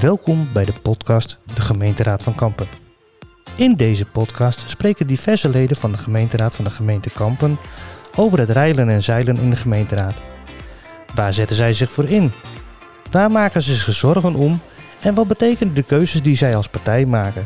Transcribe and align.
Welkom 0.00 0.52
bij 0.52 0.64
de 0.64 0.72
podcast 0.82 1.38
De 1.54 1.60
Gemeenteraad 1.60 2.22
van 2.22 2.34
Kampen. 2.34 2.66
In 3.56 3.74
deze 3.74 4.06
podcast 4.06 4.70
spreken 4.70 5.06
diverse 5.06 5.48
leden 5.48 5.76
van 5.76 5.92
de 5.92 5.98
gemeenteraad 5.98 6.54
van 6.54 6.64
de 6.64 6.70
gemeente 6.70 7.10
Kampen 7.10 7.58
over 8.16 8.38
het 8.38 8.50
reilen 8.50 8.88
en 8.88 9.02
zeilen 9.02 9.36
in 9.36 9.50
de 9.50 9.56
gemeenteraad. 9.56 10.22
Waar 11.14 11.32
zetten 11.32 11.56
zij 11.56 11.72
zich 11.72 11.90
voor 11.90 12.08
in? 12.08 12.32
Waar 13.10 13.30
maken 13.30 13.62
ze 13.62 13.74
zich 13.74 13.94
zorgen 13.94 14.34
om? 14.34 14.60
En 15.02 15.14
wat 15.14 15.28
betekenen 15.28 15.74
de 15.74 15.82
keuzes 15.82 16.22
die 16.22 16.36
zij 16.36 16.56
als 16.56 16.68
partij 16.68 17.06
maken? 17.06 17.44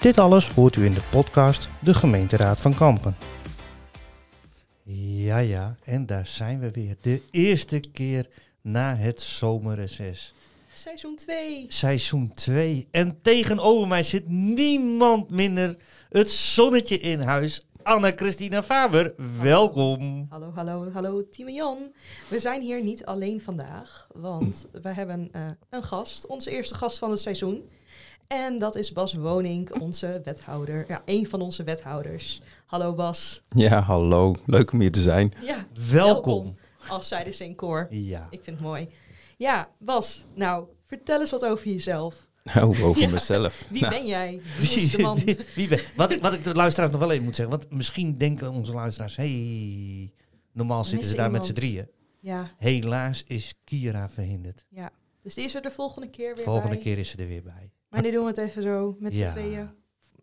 Dit 0.00 0.18
alles 0.18 0.48
hoort 0.48 0.76
u 0.76 0.84
in 0.84 0.94
de 0.94 1.02
podcast 1.10 1.68
De 1.78 1.94
Gemeenteraad 1.94 2.60
van 2.60 2.74
Kampen. 2.74 3.16
Ja, 4.82 5.38
ja, 5.38 5.76
en 5.84 6.06
daar 6.06 6.26
zijn 6.26 6.60
we 6.60 6.70
weer. 6.70 6.96
De 7.00 7.22
eerste 7.30 7.80
keer 7.92 8.26
na 8.60 8.96
het 8.96 9.20
zomerreces. 9.20 10.34
Seizoen 10.76 11.16
2. 11.16 11.66
Seizoen 11.68 12.32
2. 12.34 12.88
En 12.90 13.18
tegenover 13.22 13.88
mij 13.88 14.02
zit 14.02 14.28
niemand 14.28 15.30
minder 15.30 15.76
het 16.08 16.30
zonnetje 16.30 16.98
in 16.98 17.20
huis. 17.20 17.66
Anna-Christina 17.82 18.62
Faber, 18.62 19.14
welkom. 19.40 20.26
Hallo, 20.28 20.52
hallo, 20.54 20.90
hallo, 20.92 21.28
Team 21.28 21.48
Jan. 21.48 21.78
We 22.30 22.38
zijn 22.40 22.62
hier 22.62 22.82
niet 22.82 23.04
alleen 23.04 23.40
vandaag, 23.40 24.06
want 24.14 24.66
we 24.82 24.88
hebben 24.88 25.28
eh, 25.32 25.42
een 25.70 25.82
gast, 25.82 26.26
onze 26.26 26.50
eerste 26.50 26.74
gast 26.74 26.98
van 26.98 27.10
het 27.10 27.20
seizoen. 27.20 27.68
En 28.26 28.58
dat 28.58 28.76
is 28.76 28.92
Bas 28.92 29.14
Woning, 29.14 29.80
onze 29.80 30.20
wethouder. 30.24 30.84
Ja, 30.88 31.02
een 31.04 31.26
van 31.26 31.40
onze 31.40 31.64
wethouders. 31.64 32.40
Hallo 32.66 32.94
Bas. 32.94 33.42
Ja, 33.48 33.80
hallo. 33.80 34.34
Leuk 34.46 34.72
om 34.72 34.80
hier 34.80 34.92
te 34.92 35.02
zijn. 35.02 35.32
Ja, 35.42 35.66
Welkom. 35.90 36.56
als 36.88 37.08
zij 37.08 37.24
de 37.24 37.44
in 37.44 37.54
koor. 37.54 37.86
Ja. 37.90 38.26
Ik 38.30 38.40
vind 38.42 38.56
het 38.56 38.66
mooi. 38.66 38.86
Ja, 39.44 39.68
Bas, 39.78 40.24
nou, 40.34 40.66
vertel 40.86 41.20
eens 41.20 41.30
wat 41.30 41.44
over 41.44 41.68
jezelf. 41.68 42.28
Nou, 42.54 42.66
over 42.82 43.02
Ja. 43.02 43.08
mezelf. 43.08 43.64
Wie 43.70 43.80
Nou, 43.80 43.94
ben 43.94 44.06
jij? 44.06 44.40
Wie 44.58 44.70
is 44.82 44.90
de 44.90 45.02
man? 45.02 45.18
Wie, 45.18 45.36
wie 45.54 45.68
ben- 45.68 45.80
wat, 45.96 46.10
ik, 46.10 46.20
wat 46.22 46.32
ik 46.34 46.44
de 46.44 46.54
luisteraars 46.54 46.90
nog 46.90 47.00
wel 47.00 47.10
even 47.10 47.24
moet 47.24 47.36
zeggen, 47.36 47.58
want 47.58 47.70
misschien 47.72 48.18
denken 48.18 48.50
onze 48.52 48.72
luisteraars, 48.72 49.16
hey, 49.16 50.12
normaal 50.52 50.84
zitten 50.84 51.08
ze 51.08 51.16
daar 51.16 51.30
met 51.30 51.44
z'n 51.44 51.52
drieën. 51.52 51.88
Ja, 52.20 52.50
Helaas 52.58 53.22
is 53.26 53.54
Kira 53.64 54.08
verhinderd. 54.08 54.64
ja. 54.68 54.90
Dus 55.22 55.34
die 55.34 55.44
is 55.44 55.54
er 55.54 55.62
de 55.62 55.70
volgende 55.70 56.08
keer 56.10 56.34
weer 56.34 56.44
Volgende 56.44 56.74
bij. 56.74 56.84
keer 56.84 56.98
is 56.98 57.10
ze 57.10 57.16
er 57.16 57.28
weer 57.28 57.42
bij. 57.42 57.70
Maar 57.88 58.02
nu 58.02 58.10
doen 58.10 58.22
we 58.22 58.28
het 58.28 58.38
even 58.38 58.62
zo, 58.62 58.96
met 58.98 59.12
z'n 59.14 59.20
Ja. 59.20 59.30
tweeën. 59.30 59.70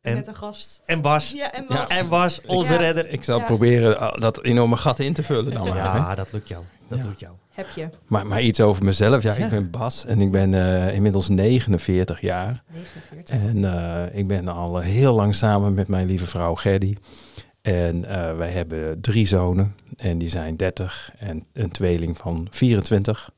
En- 0.02 0.16
met 0.16 0.28
een 0.28 0.36
gast. 0.36 0.82
En 0.86 1.02
Bas. 1.02 1.32
Ja, 1.32 1.52
en 1.54 1.66
Ja. 1.70 1.76
Bas. 1.76 1.90
En 1.98 2.10
Bas, 2.10 2.42
onze 2.48 2.74
Ja. 2.74 2.80
redder. 2.80 3.10
ik 3.10 3.24
zal 3.24 3.38
Ja. 3.40 3.46
proberen 3.46 3.92
uh, 4.02 4.14
dat 4.14 4.44
enorme 4.44 4.78
gat 4.78 5.00
in 5.00 5.14
te 5.14 5.24
vullen 5.24 5.54
dan 5.54 5.68
maar. 5.68 5.78
hè. 5.78 5.98
Ja, 5.98 6.16
dat 6.16 6.32
lukt 6.32 6.48
jou. 6.48 6.64
Dat 6.88 7.00
Ja. 7.00 7.06
lukt 7.06 7.20
jou. 7.20 7.34
Heb 7.52 7.68
je. 7.76 7.90
Maar, 8.08 8.28
maar 8.28 8.42
iets 8.42 8.62
over 8.62 8.84
mezelf. 8.84 9.24
Ja, 9.24 9.34
Ja. 9.38 9.44
ik 9.44 9.50
ben 9.50 9.70
Bas 9.70 10.06
en 10.06 10.22
ik 10.22 10.32
ben 10.32 10.54
eh, 10.54 10.94
inmiddels 10.96 11.30
49 11.30 12.22
jaar. 12.22 12.64
49. 12.72 13.36
En 13.36 13.74
eh, 14.10 14.18
ik 14.20 14.28
ben 14.28 14.48
al 14.48 14.82
eh, 14.82 14.86
heel 14.88 15.14
lang 15.14 15.36
samen 15.36 15.74
met 15.74 15.88
mijn 15.88 16.06
lieve 16.08 16.28
vrouw 16.28 16.56
Gerdy. 16.56 16.96
En 17.62 18.06
eh, 18.06 18.38
wij 18.38 18.50
hebben 18.50 19.02
drie 19.02 19.28
zonen. 19.28 19.76
En 19.98 20.18
die 20.18 20.30
zijn 20.30 20.56
30 20.58 21.12
en 21.20 21.46
een 21.54 21.72
tweeling 21.72 22.18
van 22.18 22.48
24. 22.52 23.30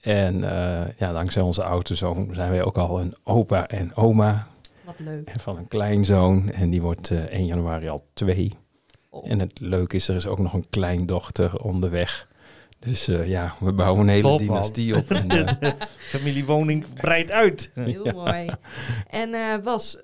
En 0.00 0.44
eh, 0.44 0.80
ja, 0.98 1.12
dankzij 1.12 1.42
onze 1.42 1.62
oudste 1.64 1.94
zoon 1.94 2.28
zijn 2.32 2.50
wij 2.50 2.62
ook 2.62 2.76
al 2.78 3.00
een 3.00 3.14
opa 3.24 3.66
en 3.66 3.96
oma. 3.96 4.46
Wat 4.84 4.94
leuk. 4.98 5.28
En 5.28 5.40
van 5.40 5.56
een 5.56 5.68
kleinzoon. 5.68 6.50
En 6.50 6.70
die 6.70 6.82
wordt 6.82 7.10
eh 7.10 7.24
1 7.24 7.46
januari 7.46 7.88
al 7.88 8.06
twee. 8.12 8.52
Oh. 9.10 9.30
En 9.30 9.40
het 9.40 9.60
leuke 9.60 9.96
is, 9.96 10.08
er 10.08 10.16
is 10.16 10.26
ook 10.26 10.38
nog 10.38 10.52
een 10.52 10.68
kleindochter 10.70 11.62
onderweg. 11.62 12.28
Dus 12.78 13.08
eh, 13.08 13.28
ja, 13.28 13.54
we 13.60 13.72
bouwen 13.72 14.00
een 14.00 14.08
hele 14.08 14.22
Top, 14.22 14.38
man. 14.38 14.46
dynastie 14.46 14.96
op. 14.96 15.10
En, 15.10 15.60
eh, 15.60 15.72
Familiewoning 15.98 16.84
breidt 16.94 17.30
uit. 17.30 17.70
Heel 17.74 18.04
mooi. 18.04 18.50
En 19.08 19.34
eh 19.34 19.62
Bas, 19.62 19.98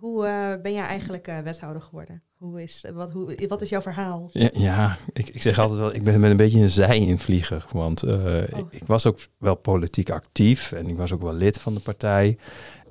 hoe 0.00 0.26
eh, 0.26 0.62
ben 0.62 0.72
jij 0.72 0.84
eigenlijk 0.84 1.26
eh, 1.28 1.38
wethouder 1.38 1.82
geworden? 1.82 2.22
Hoe 2.36 2.62
is, 2.62 2.84
wat, 2.94 3.10
hoe, 3.10 3.46
wat 3.48 3.62
is 3.62 3.68
jouw 3.68 3.80
verhaal? 3.80 4.30
ja, 4.32 4.50
ja, 4.52 4.96
ik, 5.12 5.28
ik 5.28 5.42
zeg 5.42 5.58
altijd 5.58 5.78
wel, 5.78 5.94
ik 5.94 6.02
ben, 6.04 6.20
ben 6.20 6.30
een 6.30 6.36
beetje 6.36 6.60
een 6.60 6.70
zij-invlieger. 6.70 7.66
Want 7.72 8.02
eh, 8.02 8.42
ik, 8.42 8.66
ik 8.70 8.82
was 8.86 9.06
ook 9.06 9.18
wel 9.38 9.54
politiek 9.54 10.10
actief 10.10 10.72
en 10.72 10.86
ik 10.86 10.96
was 10.96 11.12
ook 11.12 11.22
wel 11.22 11.32
lid 11.32 11.58
van 11.58 11.74
de 11.74 11.80
partij. 11.80 12.38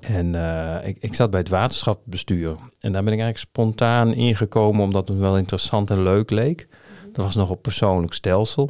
En 0.00 0.34
eh, 0.34 0.88
ik, 0.88 0.96
ik 1.00 1.14
zat 1.14 1.30
bij 1.30 1.40
het 1.40 1.48
waterschapsbestuur. 1.48 2.56
En 2.80 2.92
daar 2.92 3.04
ben 3.04 3.12
ik 3.12 3.20
eigenlijk 3.20 3.38
spontaan 3.38 4.14
ingekomen 4.14 4.82
omdat 4.82 5.08
het 5.08 5.16
me 5.16 5.22
wel 5.22 5.38
interessant 5.38 5.90
en 5.90 6.02
leuk 6.02 6.30
leek. 6.30 6.68
Dat 7.12 7.24
was 7.24 7.34
nog 7.34 7.50
op 7.50 7.62
persoonlijk 7.62 8.12
stelsel. 8.12 8.68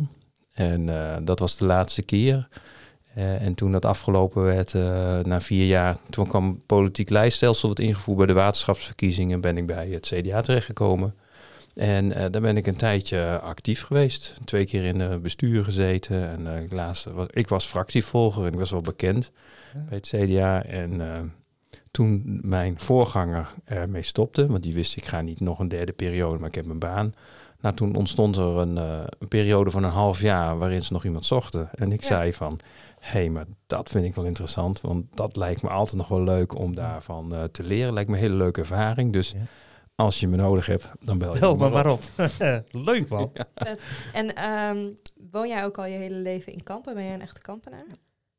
En 0.53 0.89
eh, 0.89 1.17
dat 1.23 1.39
was 1.39 1.57
de 1.57 1.65
laatste 1.65 2.03
keer. 2.03 2.49
Eh, 3.15 3.43
en 3.43 3.55
toen 3.55 3.73
dat 3.73 3.85
afgelopen 3.85 4.43
werd, 4.43 4.75
na 5.27 5.41
vier 5.41 5.67
jaar, 5.67 5.97
toen 6.11 6.27
kwam 6.27 6.63
politiek 6.67 7.11
lijststelsel 7.11 7.69
wat 7.69 7.79
ingevoerd 7.79 8.19
bij 8.19 8.27
de 8.27 8.33
waterschapsverkiezingen, 8.33 9.41
ben 9.41 9.57
ik 9.57 9.67
bij 9.67 9.89
het 9.89 10.07
CDA 10.07 10.41
terechtgekomen. 10.41 11.15
En 11.81 12.13
eh, 12.13 12.27
daar 12.31 12.41
ben 12.43 12.57
ik 12.57 12.67
een 12.67 12.77
tijdje 12.77 13.39
actief 13.41 13.83
geweest. 13.83 14.35
Twee 14.45 14.67
keer 14.67 14.85
in 14.85 15.01
het 15.01 15.23
bestuur 15.23 15.65
gezeten. 15.65 16.29
En 16.31 16.55
eh, 16.57 16.63
ik, 16.63 16.73
laatste, 16.73 17.13
wa- 17.13 17.27
ik 17.31 17.49
was 17.49 17.65
fractievolger 17.67 18.47
en 18.47 18.53
ik 18.53 18.59
was 18.59 18.71
wel 18.71 18.81
bekend 18.81 19.31
Ja. 19.75 19.85
bij 19.89 19.97
het 19.99 20.07
CDA. 20.07 20.63
En 20.65 21.01
eh, 21.01 21.19
toen 21.91 22.39
mijn 22.43 22.81
voorganger 22.81 23.49
ermee 23.65 24.03
stopte, 24.03 24.47
want 24.47 24.63
die 24.63 24.75
wist 24.75 24.97
ik 24.97 25.07
ga 25.07 25.21
niet 25.21 25.41
nog 25.41 25.59
een 25.59 25.69
derde 25.69 25.93
periode, 25.93 26.39
maar 26.39 26.49
ik 26.49 26.55
heb 26.55 26.67
mijn 26.67 26.79
baan. 26.79 27.15
Nou, 27.61 27.75
toen 27.75 27.95
ontstond 27.95 28.37
er 28.37 28.57
een, 28.57 28.79
eh, 28.79 28.99
een 29.19 29.29
periode 29.29 29.71
van 29.71 29.83
een 29.85 29.91
half 29.91 30.21
jaar 30.21 30.59
waarin 30.59 30.83
ze 30.85 30.93
nog 30.93 31.05
iemand 31.05 31.25
zochten. 31.25 31.69
En 31.75 31.93
ik 31.93 32.01
Ja. 32.01 32.07
zei 32.07 32.33
van, 32.33 32.59
hé, 33.01 33.11
hey, 33.21 33.29
maar 33.31 33.45
dat 33.67 33.91
vind 33.91 34.05
ik 34.05 34.15
wel 34.15 34.25
interessant. 34.25 34.81
Want 34.81 35.17
dat 35.17 35.37
lijkt 35.37 35.63
me 35.63 35.69
altijd 35.69 35.97
nog 35.97 36.09
wel 36.09 36.23
leuk 36.23 36.59
om 36.59 36.75
daarvan 36.75 37.35
eh, 37.35 37.43
te 37.45 37.63
leren. 37.63 37.93
Lijkt 37.93 38.09
me 38.11 38.17
een 38.17 38.23
hele 38.23 38.35
leuke 38.35 38.61
ervaring. 38.61 39.13
Dus 39.13 39.31
Ja. 39.31 39.39
Als 40.01 40.21
je 40.21 40.29
me 40.29 40.37
nodig 40.37 40.67
hebt, 40.67 40.91
dan 41.01 41.19
bel 41.19 41.35
je 41.35 41.41
Bel 41.41 41.57
me 41.57 41.69
maar 41.69 41.91
op. 41.91 42.03
Leuk 42.71 43.09
man. 43.09 43.33
En 44.13 44.35
ehm, 44.35 44.89
woon 45.31 45.49
jij 45.49 45.65
ook 45.65 45.79
al 45.79 45.87
je 45.87 45.97
hele 45.97 46.15
leven 46.19 46.53
in 46.53 46.63
Kampen? 46.63 46.95
Ben 46.95 47.05
jij 47.05 47.15
een 47.15 47.21
echte 47.23 47.41
Kampenaar? 47.41 47.85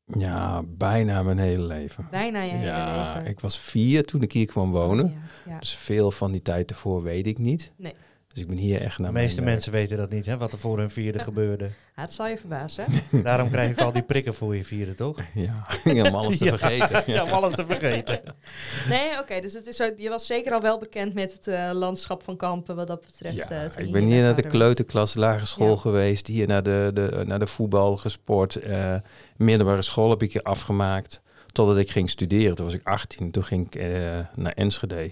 Ja, 0.04 0.62
bijna 0.66 1.22
mijn 1.22 1.38
hele 1.38 1.62
leven. 1.62 2.06
Bijna 2.10 2.42
je 2.42 2.50
hele 2.50 2.64
Ja, 2.66 3.14
leven. 3.14 3.30
ik 3.30 3.40
was 3.40 3.58
vier 3.58 4.04
toen 4.04 4.22
ik 4.22 4.32
hier 4.32 4.46
kwam 4.46 4.70
wonen. 4.70 5.06
Ja, 5.44 5.52
ja. 5.52 5.58
Dus 5.58 5.74
veel 5.76 6.10
van 6.10 6.32
die 6.32 6.42
tijd 6.42 6.70
ervoor 6.70 7.02
weet 7.02 7.26
ik 7.26 7.38
niet. 7.38 7.72
Nee. 7.76 7.94
Dus 8.32 8.42
ik 8.42 8.48
ben 8.48 8.56
hier 8.56 8.80
echt 8.80 8.98
naar 8.98 9.12
De 9.12 9.18
meeste 9.18 9.40
mijn, 9.40 9.52
mensen 9.52 9.72
weten 9.72 9.96
dat 9.96 10.10
niet, 10.10 10.26
hè, 10.26 10.36
wat 10.38 10.52
er 10.52 10.58
voor 10.58 10.78
hun 10.78 10.90
vierde 10.90 11.18
gebeurde. 11.18 11.64
Ja, 11.96 12.02
het 12.02 12.12
zal 12.12 12.26
je 12.26 12.38
verbazen. 12.38 12.84
Daarom 13.22 13.50
krijg 13.50 13.70
ik 13.70 13.80
al 13.80 13.92
die 13.92 14.02
prikken 14.02 14.34
voor 14.34 14.56
je 14.56 14.64
vierde, 14.64 14.94
toch? 14.94 15.18
Ja, 15.84 16.04
om 16.08 16.14
alles 16.14 16.38
te 16.38 16.44
Ja, 16.50 16.56
vergeten. 16.58 17.02
Ja, 17.06 17.22
om 17.24 17.30
alles 17.30 17.54
te 17.54 17.66
vergeten. 17.66 18.20
Nee, 18.88 19.18
oké. 19.18 19.40
dus 19.40 19.52
het 19.52 19.66
is 19.66 19.76
zo, 19.76 19.90
je 19.96 20.08
was 20.08 20.26
zeker 20.26 20.52
al 20.52 20.60
wel 20.60 20.78
bekend 20.78 21.14
met 21.14 21.32
het 21.32 21.46
eh, 21.46 21.70
landschap 21.72 22.22
van 22.22 22.36
Kampen 22.36 22.76
wat 22.76 22.86
dat 22.86 23.00
betreft. 23.00 23.36
Ja, 23.48 23.48
eh, 23.76 23.84
ik 23.86 23.92
ben 23.92 24.04
hier 24.04 24.22
naar 24.22 24.34
de 24.36 24.46
kleuterklas, 24.46 25.14
lagere 25.14 25.46
school 25.46 25.70
Ja. 25.70 25.76
geweest. 25.76 26.26
Hier 26.26 26.46
naar 26.46 26.62
de, 26.62 26.90
de, 26.94 27.22
naar 27.26 27.38
de 27.38 27.46
voetbal 27.46 27.96
gesport. 27.96 28.56
eh, 28.56 28.94
middelbare 29.36 29.82
school 29.82 30.10
heb 30.10 30.22
ik 30.22 30.32
hier 30.32 30.42
afgemaakt. 30.42 31.20
Totdat 31.52 31.76
ik 31.76 31.90
ging 31.90 32.10
studeren. 32.10 32.54
Toen 32.54 32.64
was 32.64 32.74
ik 32.74 32.86
18. 32.86 33.30
Toen 33.30 33.44
ging 33.44 33.66
ik 33.66 33.74
eh, 33.74 33.90
naar 34.34 34.52
Enschede. 34.52 35.10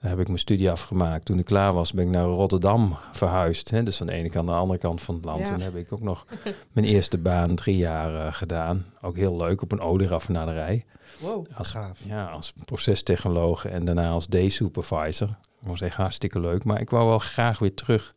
Daar 0.00 0.10
heb 0.10 0.20
ik 0.20 0.26
mijn 0.26 0.38
studie 0.38 0.70
afgemaakt. 0.70 1.24
Toen 1.24 1.38
ik 1.38 1.44
klaar 1.44 1.72
was, 1.72 1.92
ben 1.92 2.04
ik 2.04 2.10
naar 2.10 2.24
Rotterdam 2.24 2.96
verhuisd. 3.12 3.70
Hè? 3.70 3.82
Dus 3.82 3.96
van 3.96 4.06
de 4.06 4.12
ene 4.12 4.30
kant 4.30 4.46
naar 4.46 4.54
de 4.54 4.60
andere 4.60 4.78
kant 4.78 5.02
van 5.02 5.14
het 5.14 5.24
land. 5.24 5.46
Ja. 5.46 5.52
En 5.52 5.58
daar 5.58 5.66
heb 5.66 5.76
ik 5.76 5.92
ook 5.92 6.02
nog 6.02 6.26
mijn 6.72 6.86
eerste 6.86 7.18
baan 7.18 7.54
drie 7.54 7.76
jaar 7.76 8.26
eh, 8.26 8.32
gedaan. 8.32 8.84
Ook 9.00 9.16
heel 9.16 9.36
leuk 9.36 9.62
op 9.62 9.72
een 9.72 9.80
olieraffinaderij. 9.80 10.84
Wow. 11.20 11.46
Als, 11.54 11.70
Gaaf. 11.70 11.98
ja, 12.06 12.26
als 12.26 12.52
procestechnoloog 12.64 13.64
en 13.64 13.84
daarna 13.84 14.10
als 14.10 14.26
day-supervisor. 14.26 15.28
Ik 15.60 15.66
was 15.66 15.80
echt 15.80 15.96
hartstikke 15.96 16.40
leuk. 16.40 16.64
Maar 16.64 16.80
ik 16.80 16.90
wou 16.90 17.08
wel 17.08 17.18
graag 17.18 17.58
weer 17.58 17.74
terug 17.74 18.14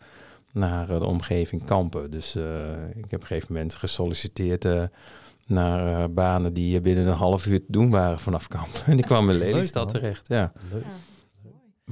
naar 0.51 0.89
eh, 0.89 0.99
de 0.99 1.05
omgeving 1.05 1.65
Kampen. 1.65 2.11
Dus 2.11 2.35
eh, 2.35 2.43
ik 2.89 3.11
heb 3.11 3.13
op 3.13 3.21
een 3.21 3.27
gegeven 3.27 3.53
moment 3.53 3.73
gesolliciteerd 3.73 4.65
eh, 4.65 4.83
naar 5.45 6.11
banen 6.11 6.53
die 6.53 6.81
binnen 6.81 7.07
een 7.07 7.13
half 7.13 7.45
uur 7.45 7.59
te 7.59 7.71
doen 7.71 7.89
waren 7.89 8.19
vanaf 8.19 8.47
Kampen. 8.47 8.85
En 8.91 8.97
ik 8.97 9.05
kwam 9.05 9.29
in 9.29 9.37
Lelystad 9.37 9.89
terecht. 9.89 10.27
Ja. 10.27 10.51
Leuk. 10.71 10.83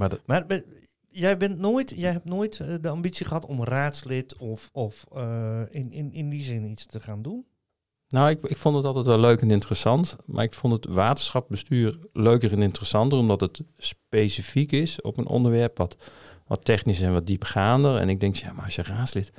Maar 0.02 0.10
dat, 0.10 0.20
Maar 0.26 0.46
ben- 0.46 0.64
jij, 1.10 1.36
bent 1.36 1.58
nooit, 1.58 1.92
jij 1.96 2.12
hebt 2.12 2.24
nooit 2.24 2.60
eh, 2.60 2.74
de 2.80 2.88
ambitie 2.88 3.26
gehad 3.26 3.46
om 3.46 3.64
raadslid 3.64 4.36
of, 4.36 4.70
of 4.72 5.04
eh, 5.14 5.60
in, 5.70 5.90
in, 5.90 6.12
in 6.12 6.28
die 6.28 6.42
zin 6.42 6.64
iets 6.64 6.86
te 6.86 7.00
gaan 7.00 7.22
doen? 7.22 7.44
Nou, 8.08 8.30
ik, 8.30 8.40
ik 8.42 8.56
vond 8.56 8.76
het 8.76 8.84
altijd 8.84 9.06
wel 9.06 9.18
leuk 9.18 9.40
en 9.40 9.50
interessant. 9.50 10.16
Maar 10.26 10.44
ik 10.44 10.54
vond 10.54 10.72
het 10.72 10.94
waterschapbestuur 10.94 11.98
leuker 12.12 12.52
en 12.52 12.62
interessanter, 12.62 13.18
omdat 13.18 13.40
het 13.40 13.60
specifiek 13.76 14.72
is 14.72 15.00
op 15.00 15.16
een 15.16 15.26
onderwerp 15.26 15.78
wat, 15.78 15.96
wat 16.46 16.64
technisch 16.64 17.00
en 17.00 17.12
wat 17.12 17.26
diepgaander. 17.26 17.96
En 17.96 18.08
ik 18.08 18.20
denk, 18.20 18.36
ja, 18.36 18.52
maar 18.52 18.64
als 18.64 18.74
je 18.74 18.82
raadslid, 18.82 19.32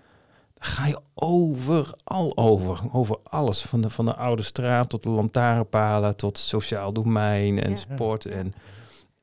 dan 0.53 0.63
ga 0.71 0.85
je 0.87 0.99
overal 1.13 2.37
over. 2.37 2.79
Over 2.91 3.17
alles. 3.23 3.61
Van 3.61 3.81
de, 3.81 3.89
van 3.89 4.05
de 4.05 4.15
oude 4.15 4.43
straat 4.43 4.89
tot 4.89 5.03
de 5.03 5.09
lantaarnpalen, 5.09 6.15
tot 6.15 6.37
sociaal 6.37 6.93
domein 6.93 7.59
en 7.63 7.69
Ja. 7.69 7.75
sport. 7.75 8.25
En, 8.25 8.53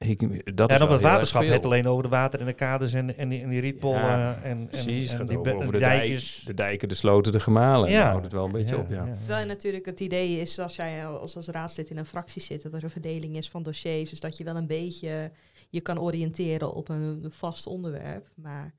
Ik, 0.06 0.56
dat 0.56 0.70
en 0.70 0.82
op 0.82 0.88
het 0.88 1.00
waterschap 1.00 1.42
het 1.42 1.64
alleen 1.64 1.86
over 1.86 2.02
de 2.02 2.08
water 2.08 2.40
en 2.40 2.46
de 2.46 2.52
kades 2.52 2.92
en, 2.92 3.16
en, 3.16 3.28
die, 3.28 3.42
en 3.42 3.48
die 3.48 3.60
rietpollen 3.60 4.00
Ja, 4.00 4.34
en, 4.34 4.42
en, 4.50 4.66
Precies, 4.68 5.12
en 5.12 5.18
het 5.18 5.30
gaat 5.32 5.44
die 5.44 5.54
over 5.54 5.72
de, 5.72 5.78
dijkjes. 5.78 6.34
dijk, 6.34 6.46
de 6.46 6.62
dijken, 6.62 6.88
de 6.88 6.94
sloten, 6.94 7.32
de 7.32 7.40
gemalen. 7.40 7.86
En 7.88 7.92
Ja. 7.94 7.98
daar 8.00 8.08
houdt 8.10 8.24
het 8.24 8.32
wel 8.32 8.44
een 8.44 8.52
beetje 8.52 8.78
op, 8.78 8.90
ja. 8.90 9.08
Terwijl 9.18 9.46
natuurlijk 9.46 9.86
het 9.86 10.00
idee 10.00 10.40
is, 10.40 10.58
als 10.58 10.76
jij 10.76 11.06
als, 11.06 11.36
als 11.36 11.46
raadslid 11.46 11.90
in 11.90 11.96
een 11.96 12.06
fractie 12.06 12.42
zit, 12.42 12.62
dat 12.62 12.72
er 12.72 12.84
een 12.84 12.90
verdeling 12.90 13.36
is 13.36 13.50
van 13.50 13.62
dossiers. 13.62 14.10
Dus 14.10 14.20
dat 14.20 14.36
je 14.36 14.44
wel 14.44 14.56
een 14.56 14.66
beetje 14.66 15.30
je 15.68 15.80
kan 15.80 16.00
oriënteren 16.00 16.72
op 16.74 16.88
een 16.88 17.24
vast 17.28 17.66
onderwerp. 17.66 18.28
Maar 18.34 18.74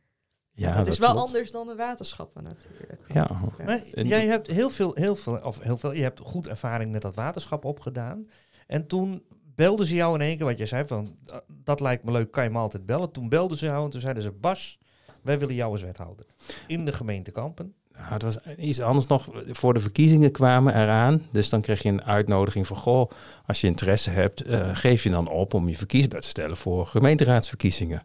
Ja, 0.52 0.68
het 0.68 0.78
dat 0.78 0.88
is 0.88 1.00
wel 1.00 1.12
klopt. 1.12 1.26
anders 1.28 1.52
dan 1.52 1.68
de 1.68 1.76
waterschappen 1.76 2.44
natuurlijk. 2.44 3.02
Ja. 3.14 3.30
Maar 3.66 3.82
En- 3.94 4.08
jij 4.08 4.26
hebt 4.26 4.48
heel 4.48 4.70
veel, 4.70 4.92
heel 4.94 5.16
veel, 5.16 5.38
of 5.44 5.60
heel 5.60 5.78
veel, 5.78 5.92
je 5.94 6.02
hebt 6.04 6.20
goed 6.20 6.48
ervaring 6.48 6.92
met 6.92 7.02
dat 7.02 7.16
waterschap 7.16 7.66
opgedaan. 7.66 8.28
En 8.68 8.88
toen 8.88 9.24
belden 9.56 9.86
ze 9.86 9.96
jou 9.96 10.16
in 10.16 10.22
één 10.22 10.38
keer, 10.38 10.46
wat 10.46 10.58
jij 10.58 10.68
zei 10.68 10.86
van, 10.88 11.16
"Dat- 11.64 11.80
lijkt 11.80 12.04
me 12.04 12.12
leuk, 12.12 12.32
kan 12.32 12.44
je 12.44 12.50
me 12.50 12.58
altijd 12.58 12.86
bellen. 12.86 13.12
Toen 13.12 13.30
belden 13.30 13.58
ze 13.58 13.66
jou 13.66 13.86
en 13.86 13.90
toen 13.90 14.02
zeiden 14.02 14.24
ze, 14.24 14.32
Bas, 14.32 14.80
wij 15.22 15.40
willen 15.40 15.56
jou 15.56 15.72
als 15.72 15.82
wethouder. 15.82 16.26
In 16.68 16.86
de 16.86 16.92
gemeente 16.94 17.32
Kampen. 17.32 17.74
Nou, 17.94 18.14
het 18.14 18.24
was 18.24 18.38
iets 18.58 18.82
anders 18.82 19.08
nog. 19.08 19.28
Voor 19.48 19.74
de 19.74 19.80
verkiezingen 19.80 20.32
kwamen 20.32 20.76
eraan. 20.82 21.26
Dus 21.32 21.50
dan 21.50 21.62
kreeg 21.62 21.82
je 21.84 21.90
een 21.90 22.04
uitnodiging 22.04 22.68
van... 22.68 22.78
Goh, 22.78 23.12
als 23.46 23.62
je 23.62 23.68
interesse 23.68 24.10
hebt, 24.10 24.42
eh, 24.42 24.70
geef 24.74 25.04
je 25.04 25.10
dan 25.10 25.28
op 25.30 25.54
om 25.54 25.70
je 25.70 25.78
verkiesbaar 25.78 26.22
te 26.22 26.28
stellen 26.28 26.58
voor 26.58 26.86
gemeenteraadsverkiezingen. 26.86 28.04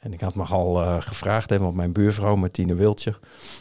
En 0.00 0.12
ik 0.12 0.20
had 0.20 0.34
me 0.34 0.42
al 0.44 0.82
eh, 0.82 0.96
gevraagd, 1.00 1.50
hè, 1.50 1.58
want 1.58 1.74
mijn 1.74 1.92
buurvrouw 1.92 2.36
Martine 2.36 2.74
Wiltje, 2.74 3.14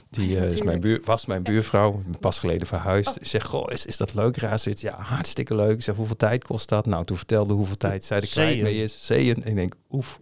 die 0.09 0.37
eh, 0.37 0.43
is 0.45 0.61
mijn 0.61 0.79
buur, 0.79 1.01
was 1.03 1.25
mijn 1.25 1.43
buurvrouw, 1.43 2.01
pas 2.19 2.39
geleden 2.39 2.67
verhuisd. 2.67 3.15
Ik 3.15 3.25
zeg, 3.25 3.45
goh, 3.45 3.71
is, 3.71 3.85
is 3.85 3.97
dat 3.97 4.13
leuk 4.13 4.37
raadslid? 4.37 4.81
Ja, 4.81 4.95
hartstikke 5.01 5.55
leuk. 5.55 5.71
Ik 5.75 5.81
zeg, 5.81 5.95
hoeveel 5.95 6.15
tijd 6.15 6.43
kost 6.43 6.69
dat? 6.69 6.85
Nou, 6.85 7.05
toen 7.05 7.17
vertelde 7.17 7.53
hoeveel 7.53 7.77
tijd 7.77 8.03
zij 8.03 8.21
er 8.21 8.27
kwijt 8.27 8.61
mee 8.61 8.83
is. 8.83 9.05
Zeeën. 9.05 9.43
En 9.43 9.49
ik 9.49 9.55
denk, 9.55 9.75
oef, 9.91 10.19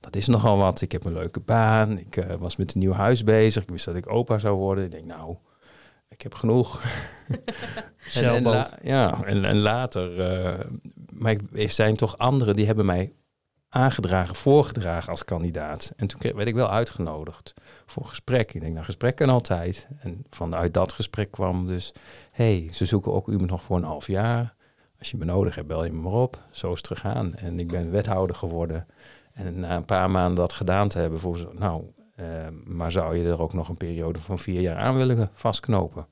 dat 0.00 0.16
is 0.16 0.26
nogal 0.26 0.56
wat. 0.56 0.80
Ik 0.80 0.92
heb 0.92 1.04
een 1.04 1.12
leuke 1.12 1.40
baan. 1.40 1.98
Ik 1.98 2.16
eh, 2.16 2.36
was 2.36 2.56
met 2.56 2.74
een 2.74 2.80
nieuw 2.80 2.92
huis 2.92 3.24
bezig. 3.24 3.62
Ik 3.62 3.68
wist 3.70 3.84
dat 3.84 3.94
ik 3.94 4.10
opa 4.12 4.38
zou 4.38 4.56
worden. 4.56 4.84
Ik 4.84 4.90
denk, 4.90 5.04
nou, 5.06 5.36
ik 6.08 6.20
heb 6.22 6.34
genoeg. 6.34 6.82
en, 7.28 7.38
en 7.44 7.54
Zeilboot. 8.08 8.52
la- 8.54 8.78
ja, 8.82 9.24
en, 9.24 9.44
en 9.44 9.58
later. 9.58 10.20
eh, 10.20 10.64
maar 11.12 11.32
ik- 11.32 11.40
er 11.52 11.70
zijn 11.70 11.94
toch 11.96 12.18
anderen 12.18 12.56
die 12.56 12.66
hebben 12.66 12.86
mij 12.86 13.12
aangedragen, 13.74 14.34
voorgedragen 14.34 15.10
als 15.10 15.24
kandidaat. 15.24 15.92
En 15.96 16.06
toen 16.06 16.20
werd 16.34 16.48
ik 16.48 16.54
wel 16.54 16.70
uitgenodigd 16.70 17.54
voor 17.86 18.04
gesprek. 18.04 18.54
Ik 18.54 18.60
denk, 18.60 18.72
nou, 18.72 18.84
gesprek 18.84 19.16
kan 19.16 19.28
altijd. 19.28 19.88
En 19.98 20.24
vanuit 20.30 20.74
dat 20.74 20.92
gesprek 20.92 21.30
kwam 21.30 21.66
dus... 21.66 21.92
hey, 22.30 22.68
ze 22.72 22.84
zoeken 22.84 23.12
ook 23.12 23.28
u 23.28 23.36
nog 23.36 23.62
voor 23.62 23.76
een 23.76 23.84
half 23.84 24.06
jaar. 24.06 24.54
Als 24.98 25.10
je 25.10 25.16
me 25.16 25.24
nodig 25.24 25.54
hebt, 25.54 25.66
bel 25.66 25.84
je 25.84 25.92
me 25.92 26.00
maar 26.00 26.12
op. 26.12 26.38
Zo 26.50 26.72
is 26.72 26.78
het 26.78 26.86
gegaan. 26.86 27.34
En 27.34 27.58
ik 27.58 27.68
ben 27.68 27.90
wethouder 27.90 28.36
geworden. 28.36 28.86
En 29.32 29.60
na 29.60 29.76
een 29.76 29.84
paar 29.84 30.10
maanden 30.10 30.34
dat 30.36 30.52
gedaan 30.52 30.88
te 30.88 30.98
hebben, 30.98 31.20
voor 31.20 31.50
nou, 31.58 31.84
eh, 32.14 32.26
maar 32.64 32.92
zou 32.92 33.16
je 33.16 33.28
er 33.28 33.42
ook 33.42 33.52
nog 33.52 33.68
een 33.68 33.76
periode 33.76 34.18
van 34.18 34.38
vier 34.38 34.60
jaar 34.60 34.76
aan 34.76 34.96
willen 34.96 35.30
vastknopen? 35.32 36.06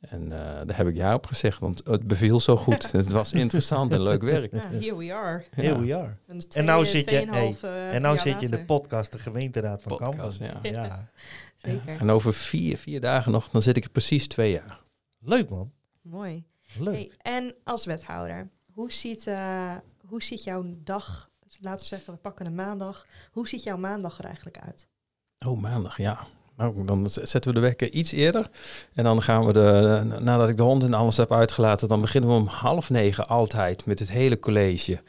En 0.00 0.22
eh, 0.22 0.66
daar 0.66 0.76
heb 0.76 0.86
ik 0.86 0.96
ja 0.96 1.14
op 1.14 1.26
gezegd, 1.26 1.58
want 1.58 1.80
het 1.84 2.06
beviel 2.06 2.40
zo 2.40 2.56
goed. 2.56 2.92
het 2.92 3.12
was 3.12 3.32
interessant 3.32 3.92
en 3.92 4.02
leuk 4.02 4.22
werk. 4.22 4.52
Ja, 4.52 4.68
here 4.68 4.96
we 4.96 5.12
are. 5.14 5.44
Here 5.50 5.78
we 5.78 5.96
are. 5.96 6.16
En, 6.26 6.40
En 6.52 6.64
nou 6.64 6.86
zit 6.86 7.10
je- 7.10 7.18
En 7.92 8.02
nou 8.02 8.18
zit 8.18 8.40
je 8.40 8.44
in 8.44 8.50
de 8.50 8.64
podcast, 8.64 9.12
de 9.12 9.18
gemeenteraad 9.18 9.82
van 9.82 9.96
Podcast, 9.96 10.38
Kampen. 10.38 10.72
ja. 10.72 10.84
ja. 10.84 11.08
Zeker. 11.56 11.98
En 12.00 12.10
over 12.10 12.34
vier, 12.34 12.76
vier 12.78 13.00
dagen 13.00 13.32
nog, 13.32 13.48
dan 13.48 13.62
zit 13.62 13.76
ik 13.76 13.84
er 13.84 13.90
precies 13.90 14.26
twee 14.28 14.52
jaar. 14.52 14.80
Leuk 15.18 15.48
man. 15.48 15.72
Mooi. 16.02 16.44
Leuk. 16.78 16.94
Hey, 16.94 17.12
en 17.34 17.54
als 17.64 17.84
wethouder, 17.84 18.48
hoe 18.72 18.92
ziet, 18.92 19.26
eh, 19.26 19.74
hoe 20.06 20.22
ziet 20.22 20.44
jouw 20.44 20.64
dag, 20.84 21.30
laten 21.60 21.80
we 21.80 21.86
zeggen, 21.86 22.12
we 22.12 22.18
pakken 22.18 22.46
een 22.46 22.54
maandag. 22.54 23.06
Hoe 23.30 23.48
ziet 23.48 23.62
jouw 23.62 23.76
maandag 23.76 24.18
er 24.18 24.24
eigenlijk 24.24 24.58
uit? 24.58 24.88
Oh, 25.46 25.60
maandag, 25.60 25.96
ja. 25.96 26.26
Nou, 26.58 26.84
dan 26.84 27.06
zetten 27.10 27.52
we 27.52 27.52
de 27.52 27.66
wekker 27.66 27.92
iets 27.92 28.12
eerder. 28.12 28.48
En 28.94 29.04
dan 29.04 29.22
gaan 29.22 29.46
we 29.46 29.52
de, 29.52 30.02
nadat 30.20 30.48
ik 30.48 30.56
de 30.56 30.62
hond 30.62 30.84
en 30.84 30.94
alles 30.94 31.16
heb 31.16 31.32
uitgelaten, 31.32 31.88
dan 31.88 32.00
beginnen 32.00 32.30
we 32.30 32.36
om 32.36 32.46
half 32.46 32.90
negen 32.90 33.26
altijd 33.26 33.86
met 33.86 33.98
het 33.98 34.10
hele 34.10 34.38
college. 34.38 35.00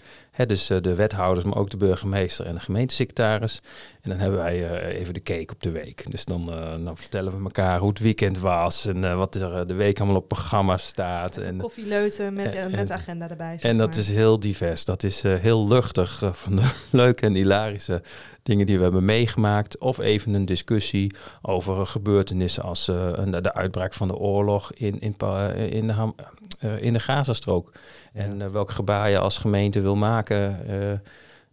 Dus 0.48 0.70
eh, 0.70 0.78
de 0.82 0.96
wethouders, 0.96 1.46
maar 1.46 1.58
ook 1.58 1.70
de 1.70 1.78
burgemeester 1.78 2.46
en 2.46 2.54
de 2.54 2.60
gemeentesecretaris. 2.60 3.62
En 4.02 4.10
dan 4.10 4.20
hebben 4.20 4.40
wij 4.40 4.70
eh, 4.70 5.00
even 5.00 5.14
de 5.14 5.24
cake 5.24 5.54
op 5.54 5.62
de 5.62 5.72
week. 5.72 6.12
Dus 6.12 6.26
dan, 6.26 6.52
eh, 6.54 6.86
dan 6.86 6.98
vertellen 6.98 7.38
we 7.38 7.44
elkaar 7.44 7.80
hoe 7.80 7.90
het 7.90 8.00
weekend 8.00 8.40
was 8.40 8.86
en 8.86 9.18
wat 9.18 9.36
er 9.36 9.68
de 9.68 9.74
week 9.74 9.98
allemaal 10.00 10.18
op 10.18 10.28
programma 10.28 10.78
staat. 10.78 11.38
Even 11.38 11.50
En, 11.50 11.58
Koffieleuten 11.58 12.34
met, 12.34 12.54
en- 12.54 12.72
met 12.72 12.92
agenda 12.92 13.30
erbij. 13.30 13.58
en 13.62 13.78
dat 13.78 13.90
maar. 13.90 14.00
is 14.00 14.10
heel 14.10 14.40
divers. 14.40 14.86
Dat 14.86 15.04
is 15.04 15.22
heel 15.24 15.68
luchtig. 15.68 16.22
van 16.32 16.56
de 16.56 16.70
leuke 16.90 17.26
en 17.26 17.34
hilarische 17.34 18.02
dingen 18.44 18.66
die 18.66 18.78
we 18.78 18.84
hebben 18.84 19.06
meegemaakt. 19.06 19.78
Of 19.78 20.00
even 20.00 20.34
een 20.34 20.46
discussie 20.46 21.16
over 21.42 21.86
gebeurtenissen 21.86 22.64
als 22.64 22.86
de 22.86 23.54
uitbraak 23.54 23.94
van 23.94 24.08
de 24.08 24.16
oorlog 24.16 24.74
in, 24.74 25.00
in, 25.00 25.16
in, 25.70 25.88
de, 25.88 26.12
in 26.82 26.94
de 26.94 27.00
Gazastrook. 27.00 27.72
En 28.14 28.42
eh, 28.42 28.48
welk 28.48 28.72
gebaar 28.72 29.10
je 29.10 29.20
als 29.20 29.38
gemeente 29.38 29.82
wil 29.82 29.96
maken. 29.96 30.68
eh, 30.68 31.00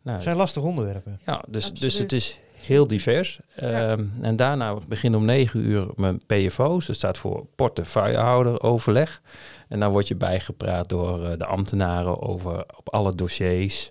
nou, 0.03 0.17
Het 0.17 0.23
zijn 0.23 0.37
lastige 0.37 0.67
onderwerpen. 0.67 1.21
ja, 1.27 1.43
dus, 1.49 1.73
dus 1.73 1.99
het 1.99 2.13
is 2.13 2.39
heel 2.53 2.87
divers. 2.87 3.41
Ja. 3.57 3.91
Ehm, 3.91 4.05
en 4.21 4.37
daarna 4.37 4.77
begin 4.89 5.15
om 5.15 5.25
negen 5.25 5.61
uur 5.61 5.87
mijn 5.95 6.21
PFO's. 6.27 6.87
Dat 6.87 6.97
staat 6.97 7.19
voor 7.19 7.47
portefeuillehouder 7.55 8.63
overleg. 8.63 9.23
En 9.69 9.81
dan 9.81 9.91
word 9.91 10.09
je 10.09 10.15
bijgepraat 10.17 10.89
door 10.89 11.25
eh, 11.25 11.39
de 11.39 11.47
ambtenaren 11.47 12.23
over 12.23 12.65
op 12.77 12.89
alle 12.93 13.15
dossiers. 13.15 13.91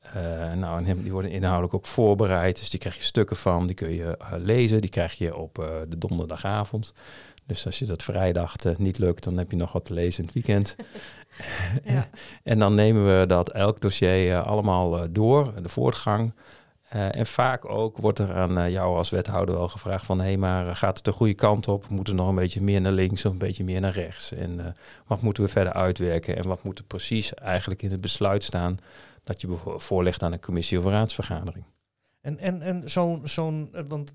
Eh, 0.00 0.52
nou, 0.52 0.84
en 0.84 1.02
die 1.02 1.12
worden 1.12 1.30
inhoudelijk 1.30 1.74
ook 1.74 1.86
voorbereid. 1.86 2.58
Dus 2.58 2.70
die 2.70 2.80
krijg 2.80 2.96
je 2.96 3.02
stukken 3.02 3.36
van. 3.36 3.66
Die 3.66 3.76
kun 3.76 3.94
je 3.94 4.16
lezen. 4.36 4.80
Die 4.80 4.90
krijg 4.90 5.12
je 5.14 5.36
op 5.36 5.58
eh, 5.58 5.66
de 5.88 5.98
donderdagavond. 5.98 6.92
Dus 7.46 7.66
als 7.66 7.78
je 7.78 7.84
dat 7.84 8.02
vrijdag 8.02 8.54
niet 8.78 8.98
lukt, 8.98 9.24
dan 9.24 9.38
heb 9.38 9.50
je 9.50 9.56
nog 9.56 9.72
wat 9.72 9.84
te 9.84 9.94
lezen 9.94 10.18
in 10.20 10.24
het 10.24 10.34
weekend. 10.34 10.76
Ja. 11.84 12.08
En 12.42 12.58
dan 12.58 12.74
nemen 12.74 13.18
we 13.18 13.26
dat 13.26 13.50
elk 13.50 13.80
dossier 13.80 14.32
eh, 14.32 14.46
allemaal 14.46 14.98
eh, 15.02 15.08
door, 15.10 15.62
de 15.62 15.68
voortgang. 15.68 16.32
Eh, 16.88 17.16
en 17.16 17.26
vaak 17.26 17.64
ook 17.64 17.96
wordt 17.96 18.18
er 18.18 18.34
aan 18.34 18.70
jou 18.70 18.96
als 18.96 19.10
wethouder 19.10 19.54
wel 19.54 19.68
gevraagd 19.68 20.06
van... 20.06 20.18
hé, 20.18 20.24
hey, 20.24 20.36
maar 20.36 20.76
gaat 20.76 20.96
het 20.96 21.04
de 21.04 21.12
goede 21.12 21.34
kant 21.34 21.68
op? 21.68 21.88
Moeten 21.88 22.14
we 22.14 22.20
nog 22.20 22.28
een 22.28 22.34
beetje 22.34 22.62
meer 22.62 22.80
naar 22.80 22.92
links 22.92 23.24
of 23.24 23.32
een 23.32 23.38
beetje 23.38 23.64
meer 23.64 23.80
naar 23.80 23.92
rechts? 23.92 24.32
En 24.32 24.60
eh, 24.60 24.66
wat 25.06 25.22
moeten 25.22 25.42
we 25.42 25.48
verder 25.48 25.72
uitwerken? 25.72 26.36
En 26.36 26.48
wat 26.48 26.62
moet 26.62 26.78
er 26.78 26.84
precies 26.84 27.34
eigenlijk 27.34 27.82
in 27.82 27.90
het 27.90 28.00
besluit 28.00 28.44
staan... 28.44 28.78
dat 29.24 29.40
je 29.40 29.56
voorlegt 29.76 30.22
aan 30.22 30.32
een 30.32 30.40
commissie 30.40 30.78
of 30.78 30.84
een 30.84 30.90
raadsvergadering? 30.90 31.64
En, 32.20 32.38
en, 32.38 32.62
en 32.62 32.90
zo'n, 32.90 33.20
zo'n, 33.28 33.70
want 33.88 34.14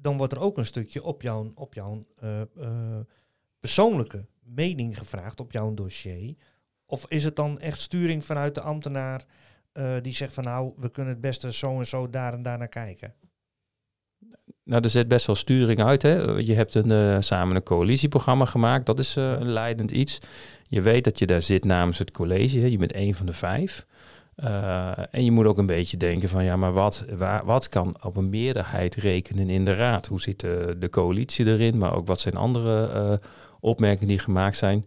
dan 0.00 0.16
wordt 0.16 0.32
er 0.32 0.40
ook 0.40 0.58
een 0.58 0.66
stukje 0.66 1.04
op 1.04 1.22
jouw, 1.22 1.52
op 1.54 1.74
jouw 1.74 2.06
eh, 2.16 2.40
eh, 2.40 2.46
persoonlijke 3.60 4.26
mening 4.42 4.98
gevraagd, 4.98 5.40
op 5.40 5.52
jouw 5.52 5.74
dossier. 5.74 6.34
Of 6.86 7.04
is 7.08 7.24
het 7.24 7.36
dan 7.36 7.60
echt 7.60 7.80
sturing 7.80 8.24
vanuit 8.24 8.54
de 8.54 8.60
ambtenaar 8.60 9.24
eh, 9.76 9.96
die 10.02 10.14
zegt 10.14 10.34
van 10.34 10.44
nou, 10.44 10.72
we 10.76 10.90
kunnen 10.90 11.12
het 11.12 11.20
beste 11.20 11.52
zo 11.52 11.78
en 11.78 11.86
zo 11.86 12.10
daar 12.10 12.32
en 12.32 12.42
daar 12.42 12.58
naar 12.58 12.68
kijken? 12.68 13.14
Nou, 14.64 14.82
er 14.82 14.90
zit 14.90 15.08
best 15.08 15.26
wel 15.26 15.36
sturing 15.36 15.82
uit. 15.82 16.02
Hè? 16.02 16.22
Je 16.22 16.54
hebt 16.54 16.74
een, 16.74 16.90
eh, 16.90 17.16
samen 17.20 17.56
een 17.56 17.62
coalitieprogramma 17.62 18.44
gemaakt. 18.44 18.86
Dat 18.86 18.98
is 18.98 19.16
eh, 19.16 19.30
een 19.30 19.52
leidend 19.52 19.90
iets. 19.90 20.18
Je 20.68 20.80
weet 20.80 21.04
dat 21.04 21.18
je 21.18 21.26
daar 21.26 21.42
zit 21.42 21.64
namens 21.64 21.98
het 21.98 22.10
college. 22.10 22.58
Hè? 22.58 22.66
Je 22.66 22.78
bent 22.78 22.92
één 22.92 23.14
van 23.14 23.26
de 23.26 23.32
vijf. 23.32 23.86
En 25.10 25.24
je 25.24 25.30
moet 25.30 25.46
ook 25.46 25.58
een 25.58 25.66
beetje 25.66 25.96
denken 25.96 26.28
van 26.28 26.44
ja, 26.44 26.56
maar 26.56 26.72
wat, 26.72 27.04
wat 27.44 27.68
kan 27.68 27.96
op 28.02 28.16
een 28.16 28.30
meerderheid 28.30 28.94
rekenen 28.94 29.50
in 29.50 29.64
de 29.64 29.74
raad? 29.74 30.06
Hoe 30.06 30.20
zit 30.20 30.40
de, 30.40 30.76
de 30.78 30.88
coalitie 30.88 31.46
erin? 31.46 31.78
Maar 31.78 31.94
ook 31.94 32.06
wat 32.06 32.20
zijn 32.20 32.34
andere 32.34 33.20
opmerkingen 33.60 34.08
die 34.08 34.18
gemaakt 34.18 34.56
zijn? 34.56 34.84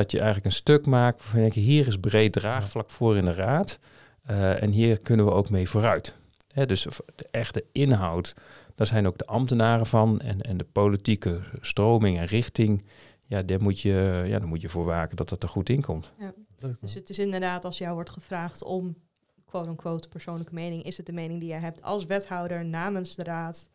Dat 0.00 0.10
je 0.10 0.18
eigenlijk 0.18 0.46
een 0.46 0.60
stuk 0.60 0.86
maakt 0.86 1.22
van 1.22 1.38
denk 1.38 1.52
je, 1.52 1.60
hier 1.60 1.86
is 1.86 1.98
breed 1.98 2.32
draagvlak 2.32 2.90
voor 2.90 3.16
in 3.16 3.24
de 3.24 3.32
raad. 3.32 3.78
Eh, 4.22 4.62
en 4.62 4.70
hier 4.70 5.00
kunnen 5.00 5.26
we 5.26 5.32
ook 5.32 5.50
mee 5.50 5.68
vooruit. 5.68 6.16
Hè, 6.52 6.66
dus 6.66 6.82
de 7.14 7.28
echte 7.30 7.64
inhoud, 7.72 8.34
daar 8.74 8.86
zijn 8.86 9.06
ook 9.06 9.18
de 9.18 9.26
ambtenaren 9.26 9.86
van 9.86 10.20
en, 10.20 10.40
en 10.40 10.56
de 10.56 10.64
politieke 10.64 11.40
stroming 11.60 12.18
en 12.18 12.24
richting. 12.24 12.84
Ja, 13.26 13.42
daar 13.42 13.62
moet, 13.62 13.80
je, 13.80 14.22
ja, 14.26 14.38
daar 14.38 14.48
moet 14.48 14.60
je 14.60 14.68
voor 14.68 14.84
waken 14.84 15.16
dat 15.16 15.28
dat 15.28 15.42
er 15.42 15.48
goed 15.48 15.68
in 15.68 15.82
komt. 15.82 16.12
Leuk, 16.58 16.76
Dus 16.80 16.94
het 16.94 17.10
is 17.10 17.18
inderdaad, 17.18 17.64
als 17.64 17.78
jou 17.78 17.94
wordt 17.94 18.10
gevraagd 18.10 18.62
om 18.64 18.96
quote-unquote 19.44 20.08
persoonlijke 20.08 20.54
mening, 20.54 20.82
is 20.82 20.96
het 20.96 21.06
de 21.06 21.12
mening 21.12 21.40
die 21.40 21.48
jij 21.48 21.60
hebt 21.60 21.82
als 21.82 22.06
wethouder 22.06 22.64
namens 22.64 23.14
de 23.14 23.22
raad. 23.22 23.70